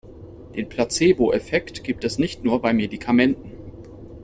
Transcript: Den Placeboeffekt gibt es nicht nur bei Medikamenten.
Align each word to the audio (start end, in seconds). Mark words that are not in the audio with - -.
Den 0.55 0.67
Placeboeffekt 0.67 1.83
gibt 1.83 2.03
es 2.05 2.17
nicht 2.17 2.43
nur 2.43 2.59
bei 2.59 2.73
Medikamenten. 2.73 3.51